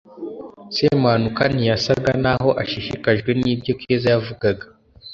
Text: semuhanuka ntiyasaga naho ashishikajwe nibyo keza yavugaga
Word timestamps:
semuhanuka 0.75 1.43
ntiyasaga 1.53 2.11
naho 2.23 2.49
ashishikajwe 2.61 3.29
nibyo 3.41 3.73
keza 3.79 4.07
yavugaga 4.13 4.65